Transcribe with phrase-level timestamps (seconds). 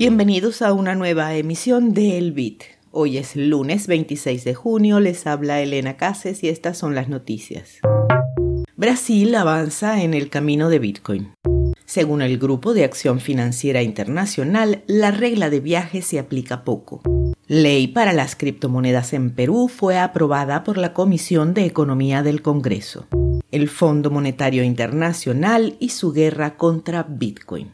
[0.00, 2.62] Bienvenidos a una nueva emisión de El Bit.
[2.90, 7.80] Hoy es lunes 26 de junio, les habla Elena Cases y estas son las noticias.
[8.76, 11.34] Brasil avanza en el camino de Bitcoin.
[11.84, 17.02] Según el Grupo de Acción Financiera Internacional, la regla de viaje se aplica poco.
[17.46, 23.06] Ley para las criptomonedas en Perú fue aprobada por la Comisión de Economía del Congreso.
[23.50, 27.72] El Fondo Monetario Internacional y su guerra contra Bitcoin.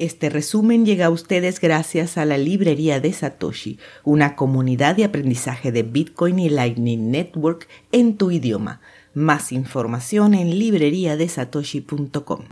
[0.00, 5.72] Este resumen llega a ustedes gracias a la librería de Satoshi, una comunidad de aprendizaje
[5.72, 8.80] de Bitcoin y Lightning Network en tu idioma.
[9.12, 12.44] Más información en libreriadesatoshi.com.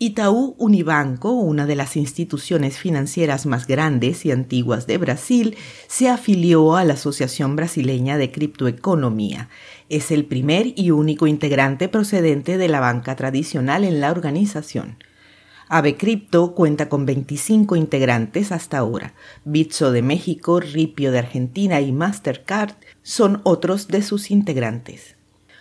[0.00, 5.56] Itaú Unibanco, una de las instituciones financieras más grandes y antiguas de Brasil,
[5.86, 9.48] se afilió a la Asociación Brasileña de Criptoeconomía.
[9.88, 14.96] Es el primer y único integrante procedente de la banca tradicional en la organización.
[15.70, 19.12] Ave Crypto cuenta con 25 integrantes hasta ahora.
[19.44, 25.16] Bitso de México, Ripio de Argentina y Mastercard son otros de sus integrantes.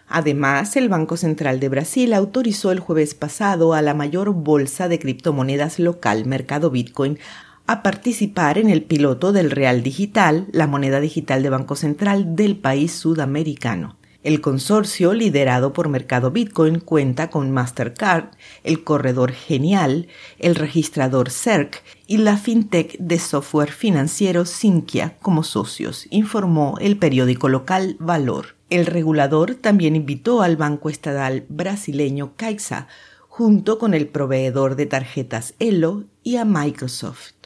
[0.07, 4.99] Además, el Banco Central de Brasil autorizó el jueves pasado a la mayor bolsa de
[4.99, 7.19] criptomonedas local, Mercado Bitcoin,
[7.65, 12.55] a participar en el piloto del Real Digital, la moneda digital de Banco Central del
[12.55, 13.97] país sudamericano.
[14.23, 18.31] El consorcio, liderado por Mercado Bitcoin, cuenta con Mastercard,
[18.63, 20.07] el corredor Genial,
[20.39, 27.47] el registrador CERC y la fintech de software financiero Sinqia como socios, informó el periódico
[27.47, 28.55] local Valor.
[28.69, 32.87] El regulador también invitó al banco estatal brasileño Caixa,
[33.29, 37.36] junto con el proveedor de tarjetas Elo y a Microsoft.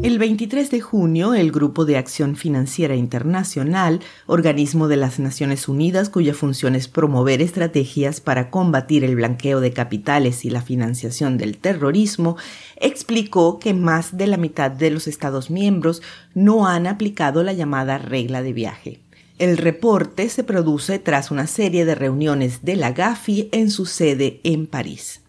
[0.00, 6.08] El 23 de junio, el Grupo de Acción Financiera Internacional, organismo de las Naciones Unidas
[6.08, 11.58] cuya función es promover estrategias para combatir el blanqueo de capitales y la financiación del
[11.58, 12.36] terrorismo,
[12.76, 16.00] explicó que más de la mitad de los Estados miembros
[16.32, 19.00] no han aplicado la llamada regla de viaje.
[19.40, 24.40] El reporte se produce tras una serie de reuniones de la GAFI en su sede
[24.44, 25.22] en París.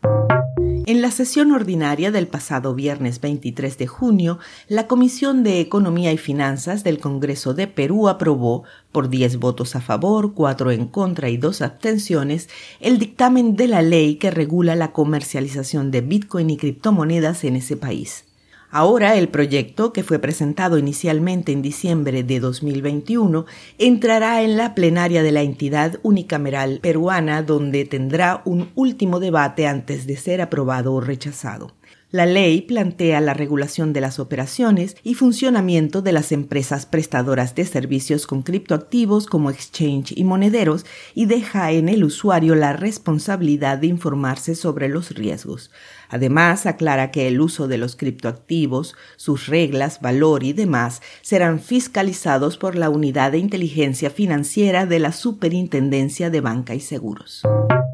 [0.89, 6.17] En la sesión ordinaria del pasado viernes 23 de junio, la Comisión de Economía y
[6.17, 11.38] Finanzas del Congreso de Perú aprobó, por 10 votos a favor, 4 en contra y
[11.38, 12.49] 2 abstenciones,
[12.79, 17.78] el dictamen de la ley que regula la comercialización de Bitcoin y criptomonedas en ese
[17.78, 18.25] país.
[18.72, 23.47] Ahora el proyecto, que fue presentado inicialmente en diciembre de 2021,
[23.80, 30.06] entrará en la plenaria de la entidad unicameral peruana donde tendrá un último debate antes
[30.06, 31.74] de ser aprobado o rechazado.
[32.12, 37.66] La ley plantea la regulación de las operaciones y funcionamiento de las empresas prestadoras de
[37.66, 43.88] servicios con criptoactivos como exchange y monederos y deja en el usuario la responsabilidad de
[43.88, 45.69] informarse sobre los riesgos.
[46.09, 52.58] Además, aclara que el uso de los criptoactivos, sus reglas, valor y demás serán fiscalizados
[52.58, 57.44] por la Unidad de Inteligencia Financiera de la Superintendencia de Banca y Seguros.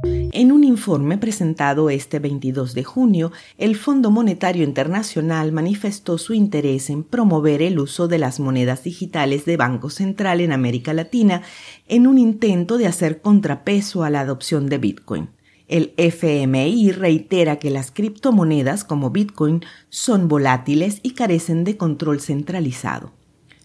[0.03, 6.89] En un informe presentado este 22 de junio, el Fondo Monetario Internacional manifestó su interés
[6.89, 11.41] en promover el uso de las monedas digitales de Banco Central en América Latina
[11.87, 15.29] en un intento de hacer contrapeso a la adopción de Bitcoin.
[15.67, 23.11] El FMI reitera que las criptomonedas como Bitcoin son volátiles y carecen de control centralizado.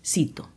[0.03, 0.49] Cito.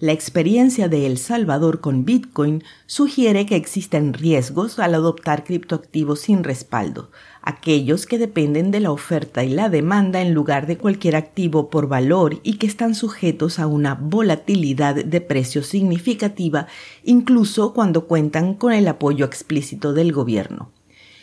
[0.00, 6.44] La experiencia de El Salvador con Bitcoin sugiere que existen riesgos al adoptar criptoactivos sin
[6.44, 7.10] respaldo,
[7.42, 11.88] aquellos que dependen de la oferta y la demanda en lugar de cualquier activo por
[11.88, 16.68] valor y que están sujetos a una volatilidad de precio significativa
[17.02, 20.70] incluso cuando cuentan con el apoyo explícito del gobierno.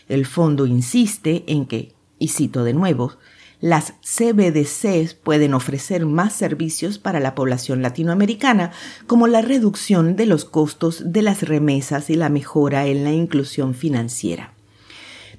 [0.07, 3.13] El fondo insiste en que, y cito de nuevo,
[3.61, 8.71] las CBDCs pueden ofrecer más servicios para la población latinoamericana,
[9.07, 13.73] como la reducción de los costos de las remesas y la mejora en la inclusión
[13.73, 14.53] financiera.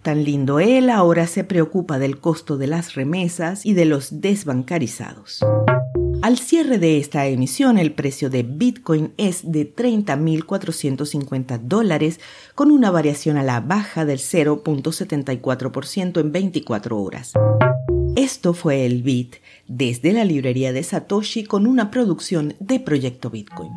[0.02, 5.40] Tan lindo él ahora se preocupa del costo de las remesas y de los desbancarizados.
[6.26, 12.18] Al cierre de esta emisión, el precio de Bitcoin es de 30.450 dólares,
[12.56, 17.32] con una variación a la baja del 0.74% en 24 horas.
[18.16, 19.36] Esto fue el Bit
[19.68, 23.70] desde la librería de Satoshi con una producción de Proyecto Bitcoin.